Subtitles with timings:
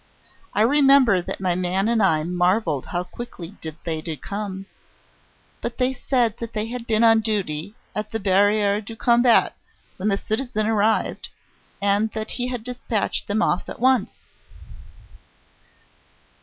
[0.55, 3.55] I remember that my man and I marvelled how quickly
[3.85, 4.65] they did come,
[5.61, 9.55] but they said that they had been on duty at the Barriere du Combat
[9.97, 11.29] when the citizen arrived,
[11.79, 14.17] and that he had dispatched them off at once.